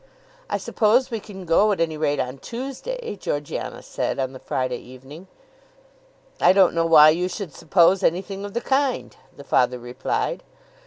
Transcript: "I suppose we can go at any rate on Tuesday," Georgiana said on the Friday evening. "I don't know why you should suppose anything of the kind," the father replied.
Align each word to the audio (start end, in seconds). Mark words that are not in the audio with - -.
"I 0.49 0.57
suppose 0.57 1.11
we 1.11 1.19
can 1.19 1.45
go 1.45 1.71
at 1.71 1.79
any 1.79 1.95
rate 1.95 2.19
on 2.19 2.39
Tuesday," 2.39 3.15
Georgiana 3.17 3.83
said 3.83 4.17
on 4.17 4.33
the 4.33 4.39
Friday 4.39 4.79
evening. 4.79 5.27
"I 6.39 6.53
don't 6.53 6.73
know 6.73 6.87
why 6.87 7.09
you 7.09 7.29
should 7.29 7.53
suppose 7.53 8.01
anything 8.01 8.43
of 8.43 8.55
the 8.55 8.61
kind," 8.61 9.15
the 9.37 9.43
father 9.43 9.77
replied. 9.77 10.41